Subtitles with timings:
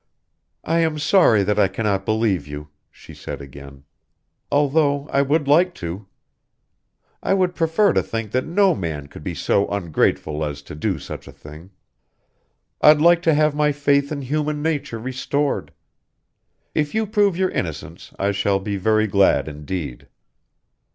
[0.63, 3.83] "I am sorry that I cannot believe you," she said again,
[4.51, 6.07] "although I would like to.
[7.21, 10.97] I would prefer to think that no man could be so ungrateful as to do
[10.97, 11.69] such a thing.
[12.81, 15.71] I'd like to have my faith in human nature restored.
[16.73, 20.07] If you prove your innocence, I shall be very glad indeed!"